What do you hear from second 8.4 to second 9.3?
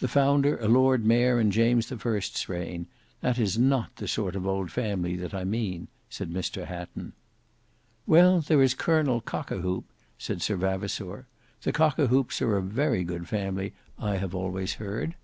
there is Colonel